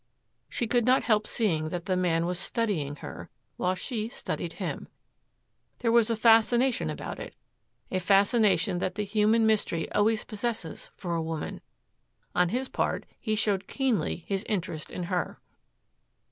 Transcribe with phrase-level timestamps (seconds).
[0.49, 4.87] She could not help seeing that the man was studying her, while she studied him.
[5.77, 7.35] There was a fascination about it,
[7.91, 11.61] a fascination that the human mystery always possesses for a woman.
[12.33, 15.39] On his part, he showed keenly his interest in her.